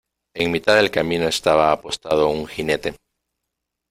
en 0.33 0.49
mitad 0.51 0.77
del 0.77 0.89
camino 0.89 1.27
estaba 1.27 1.71
apostado 1.71 2.27
un 2.29 2.47
jinete: 2.47 2.95